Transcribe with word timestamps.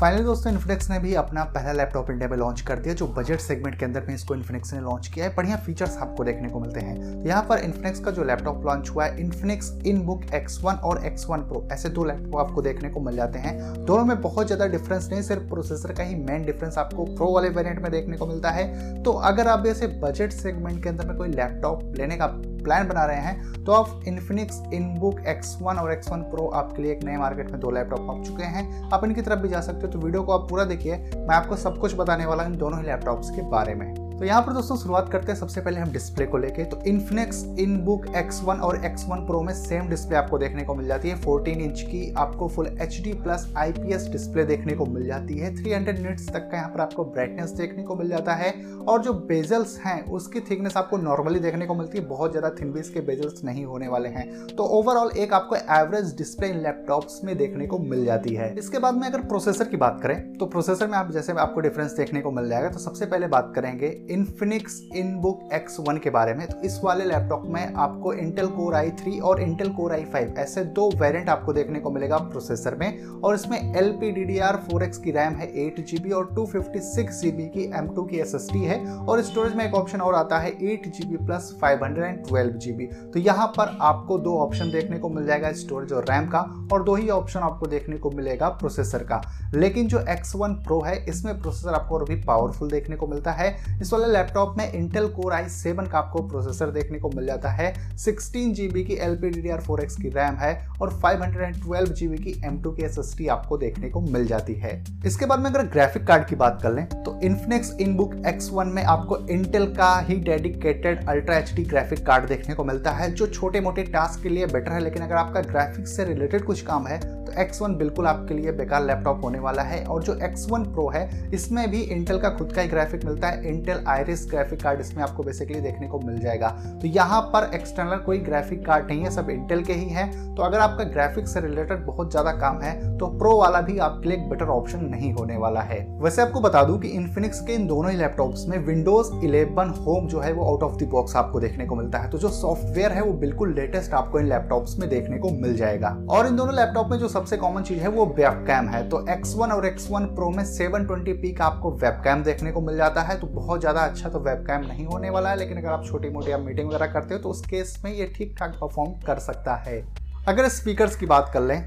Finally 0.00 0.22
दोस्तों 0.24 0.52
Infinix 0.52 0.90
ने 0.90 0.98
भी 0.98 1.14
अपना 1.14 1.42
पहला 1.44 1.72
लैपटॉप 1.72 2.10
इंडिया 2.10 2.28
में 2.28 2.36
लॉन्च 2.36 2.60
कर 2.60 2.78
दिया, 2.78 2.94
जो 2.94 3.06
बजट 3.08 3.40
सेगमेंट 3.40 3.78
के 3.78 3.84
अंदर 3.84 4.02
में 4.08 4.14
इसको 4.14 4.34
इन्फिनिक्स 4.34 4.72
ने 4.72 4.80
लॉन्च 4.80 5.06
किया 5.08 5.26
है। 5.26 5.34
बढ़िया 5.34 5.56
फीचर्स 5.56 5.96
आपको 5.96 6.24
देखने 6.24 6.48
को 6.48 6.60
मिलते 6.60 6.80
हैं। 6.80 6.96
तो 7.22 7.28
यहाँ 7.28 7.42
पर 7.42 7.58
इन्फिनिक्स 7.58 8.00
का 8.00 8.10
जो 8.10 8.24
लैपटॉप 8.24 8.66
लॉन्च 8.66 8.90
हुआ 8.90 9.04
है 9.04 9.20
इन्फिनिक्स 9.20 9.72
इन 9.86 10.02
बुक 10.06 10.24
X1 10.34 10.80
और 10.80 11.00
X1 11.06 11.46
प्रो 11.48 11.66
ऐसे 11.72 11.88
दो 11.88 12.04
लैपटॉप 12.04 12.36
आपको 12.38 12.62
देखने 12.62 12.88
को 12.88 13.00
मिल 13.00 13.16
जाते 13.16 13.38
हैं। 13.38 13.84
दोनों 13.84 14.04
में 14.04 14.20
बहुत 14.22 14.46
ज़्यादा 14.46 14.66
डिफरेंस 14.66 15.08
नहीं, 15.12 15.22
सिर्फ़ 15.22 15.48
प्रोसेसर 15.48 15.92
का 15.92 16.04
ही 16.04 16.14
मेन 16.16 16.44
डिफरेंस 16.46 16.78
आपको 16.78 17.04
प्रो 17.06 17.32
वाले 17.32 17.48
वेरियंट 17.48 17.80
में 17.80 17.90
देखने 17.92 18.16
को 18.16 18.26
मिलता 18.26 18.50
है। 18.50 19.02
तो 19.02 19.12
अगर 19.30 19.48
आप 19.48 19.66
ऐसे 19.66 19.86
बजट 20.02 20.32
सेगमेंट 20.32 20.82
के 20.82 20.88
अंदर 20.88 21.06
में 21.06 21.16
कोई 21.16 21.28
लैपटॉप 21.28 21.94
लेने 21.96 22.16
का 22.16 22.26
प्लान 22.66 22.88
बना 22.88 23.04
रहे 23.04 23.20
हैं 23.20 23.64
तो 23.64 23.72
आप 23.72 24.02
इन्फिनिक्स 24.08 24.62
इनबुक 24.74 25.20
X1 25.30 25.78
और 25.78 25.92
एक्स 25.92 26.10
वन 26.12 26.22
प्रो 26.30 26.46
आपके 26.54 26.82
लिए 26.82 26.92
एक 26.92 27.04
नए 27.04 27.16
मार्केट 27.16 27.50
में 27.50 27.60
दो 27.60 27.70
लैपटॉप 27.70 28.10
आ 28.10 28.22
चुके 28.22 28.44
हैं। 28.44 28.90
आप 28.90 29.04
इनकी 29.04 29.22
तरफ़ 29.22 29.40
भी 29.40 29.48
जा 29.48 29.60
सकते 29.60 29.86
हो 29.86 29.92
तो 29.92 29.98
वीडियो 29.98 30.22
को 30.22 30.32
आप 30.32 30.48
पूरा 30.50 30.64
देखिए। 30.64 30.96
मैं 30.96 31.34
आपको 31.36 31.56
सब 31.56 31.78
कुछ 31.78 31.94
बताने 31.96 32.26
वाला 32.26 32.42
हूँ 32.42 32.52
इन 32.52 32.58
दोनों 32.58 32.80
ही 32.80 32.86
लैपटॉप्स 32.86 33.30
के 33.30 33.50
बारे 33.50 33.74
में। 33.74 34.05
तो 34.18 34.24
यहाँ 34.24 34.42
पर 34.42 34.52
दोस्तों 34.52 34.76
शुरुआत 34.76 35.08
करते 35.12 35.32
हैं। 35.32 35.38
सबसे 35.38 35.60
पहले 35.60 35.80
हम 35.80 35.90
डिस्प्ले 35.92 36.26
को 36.26 36.38
लेके। 36.38 36.64
तो 36.64 36.78
इन्फिनिक्स 36.86 37.42
इन 37.60 37.76
बुक 37.84 38.06
X1 38.16 38.60
और 38.60 38.76
X1 38.86 39.26
प्रो 39.26 39.40
में 39.42 39.52
सेम 39.54 39.88
डिस्प्ले 39.88 40.16
आपको 40.16 40.38
देखने 40.38 40.62
को 40.62 40.74
मिल 40.74 40.86
जाती 40.86 41.08
है। 41.08 41.16
14 41.16 41.60
इंच 41.62 41.80
की 41.80 42.12
आपको 42.18 42.48
full 42.48 42.66
H 42.66 43.00
D 43.04 43.12
plus 43.14 43.46
IPS 43.56 44.06
display 44.12 44.44
देखने 44.44 44.74
को 44.74 44.86
मिल 44.86 45.06
जाती 45.06 45.36
है। 45.38 45.54
300 45.56 45.88
हंड्रेड 45.88 46.20
तक 46.28 46.48
का 46.50 46.56
यहाँ 46.56 46.68
पर 46.68 46.80
आपको 46.80 47.04
ब्राइटनेस 47.06 47.50
देखने 47.50 47.82
को 47.82 47.96
मिल 47.96 48.08
जाता 48.08 48.34
है। 48.34 48.52
और 48.86 49.02
जो 49.02 49.12
बेजल्स 49.28 49.78
हैं, 49.80 50.02
उसकी 50.10 50.40
थिकनेस 50.40 50.76
आपको 50.76 50.96
नॉर्मली 50.98 51.40
देखने 51.40 51.66
को 51.66 51.74
मिलती 51.74 51.98
है। 51.98 52.04
बहुत 52.06 52.30
ज़्यादा 52.30 52.50
थिनबीस 52.60 52.90
के 52.90 53.00
बेजल्स 53.02 53.44
नहीं 53.44 53.64
होने 53.64 53.88
वाले 53.88 54.08
हैं। 54.08 54.26
तो 54.48 54.64
ओवरऑल 54.78 55.10
एक 55.16 55.32
आपको 55.32 55.56
एवरेज 55.74 56.16
डिस्प्ले 56.18 56.48
इन 56.48 56.62
लैपटॉप्स 56.62 57.20
में 57.24 57.36
देखने 57.38 57.66
को 57.66 57.78
मिल 57.80 58.04
जाती 58.04 58.34
है। 58.34 58.52
इसके 58.58 58.78
बाद 58.78 58.94
में 58.94 59.06
अगर 59.08 59.26
प्रोसेसर 59.26 59.68
की 59.68 59.76
बात 59.76 60.00
करें 60.02 60.16
तो 60.34 60.46
प्रोसेसर 60.46 60.86
में 60.86 60.98
आप, 60.98 61.12
जैसे 61.12 61.32
आपको 61.34 61.60
डिफरेंस 61.60 61.92
देखने 61.92 62.20
को 62.20 62.30
मिल 62.30 62.48
जाएगा। 62.48 62.68
तो 62.68 62.78
सबसे 62.78 63.06
पहले 63.06 63.26
बात 63.28 63.52
करेंगे 63.56 63.94
इन्फिनिक्स 64.10 64.80
इन 64.96 65.14
बुक 65.20 65.48
X1 65.54 65.98
के 65.98 66.10
बारे 66.10 66.34
में। 66.34 66.46
तो 66.46 66.60
इस 66.60 66.78
वाले 66.84 67.04
लैपटॉप 67.04 67.42
में 67.46 67.74
आपको 67.74 68.12
इंटेल 68.14 68.46
कोर 68.48 68.74
आई 68.74 68.90
थ्री 69.00 69.18
और 69.20 69.40
इंटेल 69.42 69.68
कोर 69.72 69.92
आई 69.92 70.04
फाइव 70.04 70.34
ऐसे 70.38 70.64
दो 70.76 70.88
वेरिएंट 70.96 71.28
आपको 71.28 71.52
देखने 71.52 71.80
को 71.80 71.90
मिलेगा 71.90 72.18
प्रोसेसर 72.18 72.74
में। 72.74 73.04
और 73.04 73.34
इसमें 73.34 73.58
L 73.76 73.90
P 74.00 74.10
D 74.10 74.24
D 74.24 74.38
R 74.38 74.56
four 74.66 74.82
X 74.84 74.98
की 74.98 75.10
रैम 75.10 75.34
है 75.34 75.50
एट 75.64 75.84
जी 75.86 75.98
बी 75.98 76.10
और 76.10 76.32
two 76.34 76.46
fifty 76.46 76.80
six 76.82 77.20
G 77.22 77.30
B 77.30 77.46
की 77.48 77.64
एम 77.78 77.88
टू 77.94 78.04
की 78.04 78.18
एस 78.18 78.34
एस 78.34 78.48
है। 78.54 78.78
और 78.96 79.22
स्टोरेज 79.22 79.54
में 79.54 79.64
एक 79.64 79.74
ऑप्शन 79.74 80.00
और 80.00 80.14
आता 80.14 80.38
है 80.38 80.50
eight 80.62 80.88
G 80.88 81.08
B 81.08 81.24
plus 81.26 81.52
five 81.60 81.84
hundred 81.84 82.04
and 82.04 82.26
twelve 82.26 82.52
G 82.56 82.72
B 82.72 82.86
तो 82.86 83.18
यहाँ 83.20 83.46
पर 83.56 83.76
आपको 83.82 84.18
दो 84.18 84.36
ऑप्शन 84.38 84.70
देखने 84.70 84.98
को 84.98 85.08
मिल 85.08 85.26
जाएगा 85.26 85.52
स्टोरेज 85.54 85.92
और 85.92 86.04
रैम 86.10 86.28
का। 86.28 86.40
और 86.72 86.82
दो 86.84 86.94
ही 86.94 87.08
ऑप्शन 87.10 87.40
आपको 87.40 87.66
देखने 87.66 87.96
को 87.96 88.10
मिलेगा 88.10 88.48
प्रोसेसर 88.50 89.04
का। 89.04 89.20
लेकिन 89.54 89.88
जो 89.88 89.98
X1 90.06 90.54
प्रो 90.64 90.80
है, 90.80 90.94
इसमें 91.08 91.40
प्रोसेसर 91.40 91.74
आपको 91.74 91.94
और 91.94 92.04
भी 92.04 92.16
पावरफुल 92.22 92.70
देखने 92.70 92.96
को 92.96 93.06
मिलता 93.06 93.32
है। 93.32 93.54
इस 93.80 93.92
वाले 93.96 94.12
लैपटॉप 94.12 94.54
में 94.58 94.72
इंटेल 94.72 95.06
कोर 95.10 95.32
आई 95.32 95.48
सेवन 95.48 95.86
का 95.86 95.98
आपको 95.98 96.22
प्रोसेसर 96.28 96.70
देखने 96.70 96.98
को 96.98 97.10
मिल 97.10 97.26
जाता 97.26 97.50
है 97.50 97.72
सिक्सटीन 97.96 98.52
जीबी 98.54 98.82
की 98.84 98.94
L 99.02 99.16
P 99.16 99.30
D 99.30 99.40
D 99.40 99.50
R 99.50 99.60
four 99.60 99.80
X 99.82 99.96
की 99.96 100.08
रैम 100.08 100.34
है 100.34 100.54
और 100.80 100.90
five 101.02 101.22
hundred 101.22 101.44
and 101.44 101.62
twelve 101.62 101.92
GB 101.92 102.18
की 102.18 102.34
एम 102.46 102.60
टू 102.62 102.70
की 102.72 102.82
एस 102.82 102.98
एस 102.98 103.14
टी 103.18 103.26
आपको 103.28 103.58
देखने 103.58 103.88
को 103.90 104.00
मिल 104.00 104.26
जाती 104.26 104.54
है। 104.54 104.72
इसके 105.06 105.26
बाद 105.26 105.40
में 105.40 105.50
अगर 105.50 105.66
ग्राफिक 105.68 106.06
कार्ड 106.06 106.26
की 106.26 106.36
बात 106.36 106.60
कर 106.62 106.72
लें 106.72 106.84
तो 107.02 107.18
Infinix 107.22 107.72
in 107.80 107.96
book 107.96 108.14
X 108.26 108.50
one 108.52 108.68
में 108.68 108.82
आपको 108.84 109.18
इंटेल 109.28 109.66
का 109.74 109.92
ही 110.00 110.16
dedicated 110.22 111.08
ultra 111.08 111.36
H 111.38 111.52
D 111.54 111.64
graphic 111.64 112.06
card 112.06 112.28
देखने 112.28 112.54
को 112.54 112.64
मिलता 112.64 112.90
है, 112.90 113.10
जो 113.12 113.26
छोटे 113.28 113.60
मोटे 113.60 113.82
टास्क 113.84 114.22
के 114.22 114.28
लिए 114.28 114.46
बेटर 114.46 114.72
है, 114.72 114.80
लेकिन 114.80 115.02
अगर 115.02 115.14
आपका 115.16 115.40
ग्राफिक्स 115.42 115.96
से 115.96 116.04
रिलेटेड 116.04 116.44
कुछ 116.44 116.62
काम 116.62 116.86
है 116.86 117.00
तो 117.26 117.32
X1 117.42 117.76
बिल्कुल 117.78 118.06
आपके 118.06 118.34
लिए 118.34 118.52
बेकार 118.52 118.84
लैपटॉप 118.84 119.24
होने 119.24 119.38
वाला 119.38 119.62
है 119.62 119.82
और 119.84 120.02
जो 120.02 120.14
X1 120.26 120.66
Pro 120.74 120.92
है, 120.94 121.30
इसमें 121.34 121.70
भी 121.70 121.80
इंटेल 121.82 122.18
का 122.18 122.28
खुद 122.30 122.52
का 122.52 122.62
ही 122.62 122.68
ग्राफिक 122.68 123.04
मिलता 123.04 123.28
है 123.28 123.48
इंटेल 123.48 123.82
आयरिस 123.88 124.26
ग्राफिक 124.30 124.62
कार्ड 124.62 124.80
इसमें 124.80 125.02
आपको 125.02 125.22
बेसिकली 125.22 125.60
देखने 125.60 125.88
को 125.88 125.98
मिल 126.00 126.18
जाएगा। 126.20 126.48
तो 126.82 126.88
यहाँ 126.88 127.20
पर 127.32 127.50
एक्सटर्नल 127.54 128.02
कोई 128.06 128.18
ग्राफिक 128.20 128.64
कार्ड 128.66 128.90
नहीं 128.90 129.02
है, 129.02 129.10
सब 129.10 129.30
इंटेल 129.30 129.62
के 129.64 129.72
ही 129.72 129.88
है। 129.88 130.06
तो 130.34 130.42
अगर 130.42 130.58
आपका 130.60 130.84
ग्राफिक्स 130.86 131.34
से 131.34 131.40
रिलेटेड 131.40 131.84
बहुत 131.86 132.10
ज़्यादा 132.10 132.32
काम 132.34 132.60
है 132.60 132.74
तो 132.98 133.06
प्रो 133.18 133.36
वाला 133.38 133.60
भी 133.60 133.78
आपके 133.80 134.08
लिए 134.08 134.18
एक 134.18 134.28
बेटर 134.30 134.48
ऑप्शन 134.50 134.84
नहीं 134.86 135.12
होने 135.12 135.36
वाला 135.36 135.60
है। 135.62 135.78
वैसे 136.00 136.22
आपको 136.22 136.40
बता 136.40 136.62
दूँ 136.64 136.78
कि 136.80 136.88
इन्फिनिक्स 136.90 137.40
के 137.40 137.54
इन 137.54 137.66
दोनों 137.66 137.90
ही 137.90 137.96
लैपटॉप्स 137.96 138.46
में 138.48 138.58
विंडोज़ 138.66 139.10
11 139.16 139.70
होम 139.78 140.06
जो 140.08 140.20
है, 140.20 140.32
वो 140.32 140.44
आउट 140.44 140.62
ऑफ़ 140.62 140.76
द 140.76 140.88
बॉक्स 140.90 141.16
आपको 141.16 141.40
देखने 141.40 141.66
को 141.66 141.76
मिलता 141.76 141.98
है। 141.98 142.10
तो 142.10 142.18
जो 142.18 142.28
सॉफ्टवेयर 142.30 142.92
है, 142.92 143.02
वो 143.02 143.12
बिल्कुल 143.18 143.54
लेटेस्ट 143.54 143.92
आपको 143.94 144.20
इन 144.20 144.26
लैपटॉप्स 144.26 144.78
में 144.78 144.88
देखने 144.88 145.18
को 145.18 145.30
मिल 145.32 145.56
जाएगा। 145.56 145.88
और 146.10 146.26
इन 146.26 146.36
दोनों 146.36 146.54
लैपटॉप 146.54 146.90
में 146.90 146.98
जो 146.98 147.08
सबसे 147.16 147.36
कॉमन 147.36 147.62
चीज़ 147.62 147.80
है 147.80 147.88
वो 147.90 148.06
वेबकैम 148.08 148.68
है। 148.68 148.88
तो 148.88 148.98
X1 149.12 149.52
और 149.52 149.66
X1 149.68 150.06
Pro 150.16 150.30
में 150.36 150.42
720p 150.46 151.32
का 151.36 151.44
आपको 151.44 151.70
वेबकैम 151.74 152.22
देखने 152.22 152.52
को 152.52 152.60
मिल 152.62 152.76
जाता 152.76 153.02
है। 153.02 153.18
तो 153.20 153.26
बहुत 153.34 153.60
ज़्यादा 153.60 153.80
अच्छा 153.82 154.08
तो 154.08 154.18
वेबकैम 154.20 154.66
नहीं 154.66 154.86
होने 154.86 155.10
वाला 155.10 155.30
है, 155.30 155.36
लेकिन 155.36 155.58
अगर 155.58 155.68
आप 155.68 155.84
छोटी 155.86 156.08
मोटी 156.08 156.32
आप 156.32 156.40
मीटिंग 156.40 156.68
वगैरह 156.68 156.92
करते 156.92 157.14
हो 157.14 157.20
तो 157.20 157.28
उस 157.28 157.40
केस 157.46 157.80
में 157.84 157.92
ये 157.92 158.12
ठीक 158.16 158.34
ठाक 158.38 158.58
परफॉर्म 158.60 158.92
कर 159.06 159.18
सकता 159.20 159.54
है। 159.62 159.80
अगर 160.28 160.48
स्पीकर्स 160.50 160.96
की 160.96 161.06
बात 161.06 161.30
कर 161.34 161.42
लें 161.42 161.58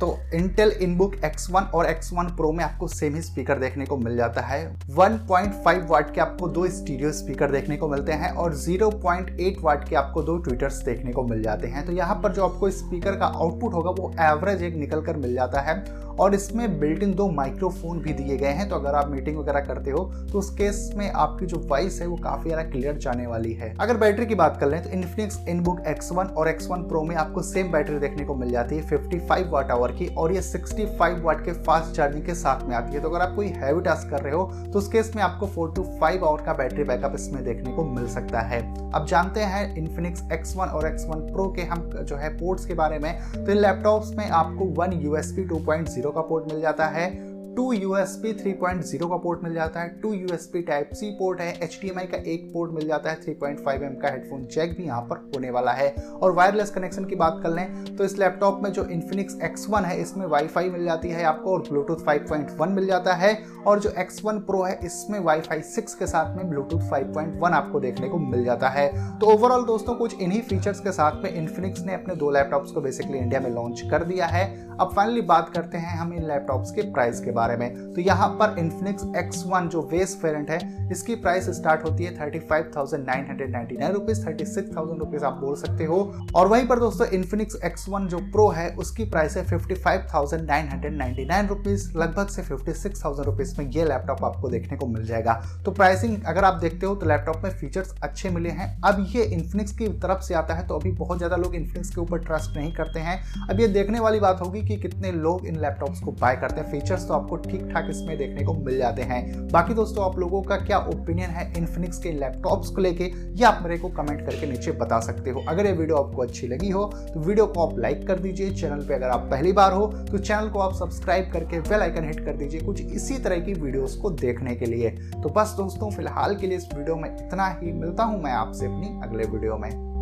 तो 0.00 0.18
इंटेल 0.34 0.70
इनबुक 0.82 1.14
X1 1.24 1.72
और 1.74 1.86
X1 1.86 2.30
Pro 2.38 2.52
में 2.54 2.62
आपको 2.64 2.88
सेम 2.88 3.14
ही 3.14 3.22
स्पीकर 3.22 3.58
देखने 3.58 3.84
को 3.86 3.96
मिल 3.96 4.16
जाता 4.16 4.40
है। 4.40 4.60
1.5 4.90 5.88
वाट 5.90 6.14
के 6.14 6.20
आपको 6.20 6.48
दो 6.48 6.66
स्टीरियो 6.70 7.12
स्पीकर 7.12 7.50
देखने 7.50 7.76
को 7.76 7.88
मिलते 7.88 8.12
हैं 8.14 8.30
और 8.32 8.56
0.8 8.58 9.62
वाट 9.62 9.88
के 9.88 9.96
आपको 9.96 10.22
दो 10.22 10.36
ट्विटर्स 10.38 10.82
देखने 10.84 11.12
को 11.12 11.22
मिल 11.24 11.42
जाते 11.42 11.66
हैं। 11.66 11.86
तो 11.86 11.92
यहाँ 11.92 12.20
पर 12.22 12.32
जो 12.32 12.44
आपको 12.44 12.70
स्पीकर 12.72 13.16
का 13.16 13.26
आउटपुट 13.26 13.74
होगा, 13.74 13.90
वो 13.92 14.12
एवरेज 14.22 14.62
एक 14.62 14.76
निकल 14.76 15.02
कर 15.02 15.16
मिल 15.16 15.34
जाता 15.34 15.60
है। 15.60 15.84
और 16.16 16.34
इसमें 16.34 16.78
बिल्ट 16.80 17.02
इन 17.02 17.12
दो 17.14 17.28
माइक्रोफोन 17.30 17.98
भी 18.00 18.12
दिए 18.12 18.36
गए 18.36 18.50
हैं 18.50 18.68
तो 18.68 18.76
अगर 18.76 18.94
आप 18.94 19.08
मीटिंग 19.08 19.36
वगैरह 19.38 19.60
करते 19.62 19.90
हो 19.90 20.04
तो 20.32 20.38
उस 20.38 20.48
केस 20.50 20.78
में 20.96 21.10
आपकी 21.10 21.46
जो 21.46 21.58
वॉइस 21.62 22.00
है, 22.00 22.06
वो 22.06 22.16
काफ़ी 22.16 22.50
ज़्यादा 22.50 22.62
क्लियर 22.70 22.96
जाने 22.96 23.26
वाली 23.26 23.52
है। 23.54 23.74
अगर 23.80 23.96
बैटरी 23.96 24.26
की 24.26 24.34
बात 24.34 24.56
कर 24.60 24.68
लें 24.68 24.82
तो 24.82 24.90
इन्फिनिक्स 24.90 25.38
इनबुक 25.48 25.82
X1 25.88 26.30
और 26.30 26.52
X1 26.52 26.88
Pro 26.90 27.04
में 27.08 27.14
आपको 27.16 27.42
सेम 27.44 27.70
बैटरी 27.72 27.98
देखने 27.98 28.24
को 28.24 28.34
मिल 28.34 28.50
जाती 28.50 28.76
है 28.76 28.88
55 28.88 29.50
वाट 29.50 29.70
आवर 29.70 29.85
की 29.92 30.06
और 30.08 30.32
ये 30.32 30.42
65 30.42 31.20
वाट 31.22 31.44
के 31.44 31.52
फास्ट 31.62 31.94
चार्जिंग 31.96 32.24
के 32.26 32.34
साथ 32.34 32.64
में 32.68 32.74
आती 32.76 32.94
है। 32.94 33.00
तो 33.00 33.08
अगर 33.08 33.20
आप 33.20 33.34
कोई 33.36 33.48
हैवी 33.56 33.80
टास्क 33.80 34.10
कर 34.10 34.22
रहे 34.22 34.34
हो 34.34 34.44
तो 34.64 34.78
उस 34.78 34.88
केस 34.88 35.12
में 35.16 35.22
आपको 35.22 35.46
फोर 35.46 35.72
टू 35.72 35.82
फाइव 36.00 36.24
आवर 36.24 36.42
का 36.42 36.52
बैटरी 36.52 36.84
बैकअप 36.84 37.14
इसमें 37.14 37.44
देखने 37.44 37.72
को 37.72 37.84
मिल 37.84 38.08
सकता 38.08 38.40
है। 38.40 38.60
अब 38.92 39.06
जानते 39.06 39.40
हैं 39.42 39.76
इन्फिनिक्स 39.76 40.22
X1 40.32 40.68
और 40.68 40.90
X1 40.90 41.22
Pro 41.30 41.54
के 41.56 41.62
हम 41.62 41.88
जो 42.02 42.16
है 42.16 42.28
पोर्ट्स 42.38 42.66
के 42.66 42.74
बारे 42.74 42.98
में। 42.98 43.12
तो 43.34 43.52
इन 43.52 43.58
लैपटॉप्स 43.58 44.10
में 44.10 44.28
आपको 44.30 44.64
वन 44.74 44.92
यू 44.92 45.16
2.0 45.16 46.10
का 46.10 46.20
पोर्ट 46.20 46.52
मिल 46.52 46.60
जाता 46.60 46.86
है। 46.86 47.35
Two 47.56 47.72
U 47.72 47.94
S 47.96 48.14
B 48.22 48.32
three 48.34 48.52
point 48.54 48.82
zero 48.84 49.06
का 49.08 49.16
पोर्ट 49.16 49.42
मिल 49.42 49.54
जाता 49.54 49.80
है, 49.80 49.88
two 50.00 50.12
U 50.12 50.26
S 50.34 50.46
B 50.52 50.60
type 50.62 50.90
C 50.94 51.10
port 51.18 51.40
है 51.40 51.52
एच 51.64 51.78
डी 51.82 51.88
एम 51.88 51.98
आई 51.98 52.06
का 52.06 52.16
एक 52.30 52.50
पोर्ट 52.52 52.72
मिल 52.72 52.86
जाता 52.88 53.10
है 53.10 53.20
थ्री 53.22 53.34
पॉइंट 53.34 53.60
फाइव 53.60 53.84
एम 53.84 53.94
का 54.00 54.08
हेडफोन 54.08 54.44
जैक 54.54 54.76
भी 54.76 54.84
यहाँ 54.84 55.00
पर 55.02 55.16
होने 55.34 55.50
वाला 55.50 55.72
है। 55.72 55.88
और 56.12 56.32
वायरलेस 56.32 56.70
कनेक्शन 56.70 57.04
की 57.04 57.16
बात 57.16 57.40
कर 57.42 57.50
लें 57.50 57.96
तो 57.96 58.04
इस 58.04 58.18
लैपटॉप 58.18 58.60
में 58.62 58.70
जो 58.72 58.84
इन्फिनिक्स 58.86 59.38
एक्स 59.44 59.68
वन 59.70 59.84
है, 59.84 60.00
इसमें 60.00 60.26
वाईफाई 60.26 60.68
मिल 60.70 60.84
जाती 60.84 61.10
है 61.10 61.24
आपको 61.24 61.52
और 61.52 61.62
ब्लूटूथ 61.68 62.04
फाइव 62.06 62.26
पॉइंट 62.28 62.50
वन 62.58 62.68
मिल 62.70 62.86
जाता 62.86 63.14
है। 63.14 63.34
और 63.66 63.80
जो 63.80 63.90
एक्स 63.98 64.24
वन 64.24 64.38
प्रो 64.40 64.62
है, 64.62 64.78
इसमें 64.84 65.18
वाई 65.20 65.40
फाई 65.40 65.62
सिक्स 65.64 65.94
के 65.94 66.06
साथ 66.06 66.36
में 66.36 66.48
ब्लूटूथ 66.50 66.88
फाइव 66.90 67.12
पॉइंट 67.14 67.40
वन 67.40 67.52
आपको 67.52 67.80
देखने 67.80 68.08
को 68.08 68.18
मिल 68.18 68.44
जाता 68.44 68.68
है। 68.68 68.88
तो 69.18 69.26
ओवरऑल 69.28 69.64
दोस्तों, 69.66 69.94
कुछ 69.94 70.20
इन्हीं 70.20 70.42
फीचर्स 70.42 70.80
के 70.80 70.92
साथ 70.92 71.22
में 71.24 71.32
इन्फिनिक्स 71.32 71.84
ने 71.86 71.94
अपने 71.94 72.16
दो 72.16 72.30
लैपटॉप्स 72.30 72.72
को 72.72 72.80
बेसिकली 72.80 73.18
इंडिया 73.18 73.40
में 73.40 73.50
लॉन्च 73.50 73.82
कर 73.90 74.04
दिया 74.04 74.26
है। 74.26 74.44
अब 74.76 74.92
फाइनली 74.96 75.20
बात 75.24 75.48
करते 75.48 75.78
हैं 75.78 75.98
हम 75.98 76.12
इन 76.12 76.26
लैपटॉप्स 76.26 76.70
के 76.70 76.82
प्राइस 76.92 77.20
के 77.20 77.30
बारे 77.32 77.45
में। 77.48 77.94
तो 77.94 78.00
यहाँ 78.00 78.28
पर 78.38 78.58
इन्फिनिक्स 78.58 79.04
X1 79.16 79.68
जो 79.68 79.82
वेस 79.92 80.18
वेरिएंट 80.24 80.50
है, 80.50 80.88
इसकी 80.92 81.14
प्राइस 81.16 81.48
स्टार्ट 81.50 81.84
होती 81.84 82.04
है 82.04 82.14
thirty 82.16 82.38
five 82.40 82.70
thousand 82.76 83.04
nine 83.06 83.26
hundred 83.28 83.50
ninety 83.50 83.76
nine 83.76 83.92
rupees 83.92 84.24
thirty 84.26 84.44
six 84.46 84.76
thousand 84.76 84.98
rupees 85.00 85.24
आप 85.24 85.38
बोल 85.40 85.56
सकते 85.56 85.84
हो। 85.84 85.98
और 86.34 86.48
वहीं 86.48 86.66
पर 86.66 86.78
दोस्तों 86.78 87.06
इन्फिनिक्स 87.08 87.58
X1 87.66 88.06
जो 88.08 88.18
प्रो 88.32 88.48
है, 88.50 88.68
उसकी 88.76 89.04
प्राइस 89.06 89.36
है 89.36 89.44
fifty 89.46 89.74
five 89.76 90.06
thousand 90.14 90.46
nine 90.46 90.68
hundred 90.68 90.96
ninety 90.96 91.24
nine 91.24 91.48
rupees 91.48 91.88
लगभग 91.98 92.28
से 92.28 92.42
फिफ्टी 92.42 92.72
सिक्स 92.74 93.04
थाउज़ेंड 93.04 93.26
रुपीज़ 93.26 93.54
में 93.58 93.70
ये 93.70 93.84
लैपटॉप 93.84 94.24
आपको 94.24 94.48
देखने 94.48 94.76
को 94.78 94.86
मिल 94.86 95.04
जाएगा। 95.06 95.40
तो 95.64 95.72
प्राइसिंग 95.72 96.16
अगर 96.26 96.44
आप 96.44 96.60
देखते 96.60 96.86
हो 96.86 96.94
तो 96.94 97.06
लैपटॉप 97.06 97.42
में 97.44 97.50
फीचर्स 97.52 97.94
अच्छे 98.02 98.30
मिले 98.30 98.50
हैं। 98.50 98.68
अब 98.84 99.04
ये 99.10 99.24
इन्फिनिक्स 99.24 99.72
की 99.72 99.88
तरफ़ 99.98 100.22
से 100.22 100.34
आता 100.34 100.54
है 100.54 100.66
तो 100.66 100.74
अभी 100.74 100.90
बहुत 100.94 101.18
ज़्यादा 101.18 101.36
लोग 101.36 101.54
इन्फिनिक्स 101.54 101.90
के 101.90 102.00
ऊपर 102.00 102.18
ट्रस्ट 102.20 102.56
नहीं 102.56 102.72
करते 102.72 103.00
हैं। 103.00 103.20
अब 103.50 103.60
ये 103.60 103.68
देखने 103.70 104.00
वाली 104.00 104.20
बात 104.20 104.40
होगी 104.40 104.62
कि 104.62 104.76
कितने 104.78 105.12
लोग 105.12 105.46
इन 105.46 105.60
लैपटॉप्स 105.60 106.00
को 106.00 106.12
बाय 106.12 106.36
करते 106.36 106.60
हैं। 106.60 106.70
फीचर्स 106.70 107.06
तो 107.08 107.14
आपको 107.14 107.35
ठीक 107.40 107.62
ठाक 107.72 107.86
इसमें 107.90 108.16
देखने 108.18 108.44
को 108.44 108.54
मिल 108.54 108.78
जाते 108.78 109.02
हैं। 109.02 109.46
बाकी 109.48 109.74
दोस्तों, 109.74 110.04
आप 110.04 110.18
लोगों 110.18 110.42
का 110.42 110.56
क्या 110.58 110.78
ओपिनियन 110.88 111.30
है 111.30 111.52
इन्फिनिक्स 111.58 111.98
के 111.98 112.12
लैपटॉप्स 112.12 112.70
को 112.70 112.80
लेके, 112.80 113.04
ये 113.04 113.44
आप 113.44 113.60
मेरे 113.62 113.78
को 113.78 113.88
कमेंट 113.90 114.20
करके 114.20 114.46
नीचे 114.46 114.72
बता 114.74 115.00
सकते 115.00 115.30
हो। 115.30 115.44
अगर 115.48 115.66
ये 115.66 115.72
वीडियो 115.72 115.96
आपको 115.96 116.22
अच्छी 116.22 116.46
लगी 116.48 116.70
हो 116.70 116.84
तो 117.06 117.20
वीडियो 117.20 117.46
को 117.46 117.66
आप 117.66 117.78
लाइक 117.78 118.06
कर 118.06 118.18
दीजिए। 118.18 118.50
चैनल 118.52 118.86
पे 118.88 118.94
अगर 118.94 119.08
आप 119.08 119.28
पहली 119.30 119.52
बार 119.52 119.72
हो 119.72 119.86
तो 120.02 120.18
चैनल 120.18 120.48
को 120.48 120.58
आप 120.58 120.74
सब्सक्राइब 120.74 121.30
करके 121.32 121.60
बेल 121.60 121.80
आइकन 121.80 122.04
हिट 122.04 122.24
कर 122.24 122.36
दीजिए 122.36 122.60
कुछ 122.60 122.80
इसी 122.82 123.18
तरह 123.18 123.40
की 123.40 123.52
वीडियोस 123.54 123.96
को 123.96 124.10
देखने 124.12 124.54
के 124.54 124.66
लिए। 124.66 124.90
तो 125.12 125.28
बस 125.30 125.54
दोस्तों, 125.56 125.90
फ़िलहाल 125.90 126.36
के 126.36 126.46
लिए 126.46 126.56
इस 126.56 126.68
वीडियो 126.74 126.96
में 126.96 127.10
इतना 127.10 127.48
ही। 127.52 127.72
मिलता 127.74 128.04
हूँ 128.04 128.22
मैं 128.22 128.32
आपसे 128.34 128.66
अपनी 128.66 129.00
अगले 129.04 129.24
वीडियो 129.26 129.56
में। 129.56 129.95